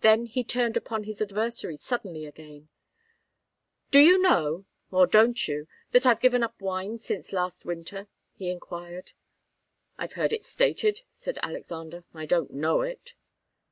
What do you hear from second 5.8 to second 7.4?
that I've given up wine since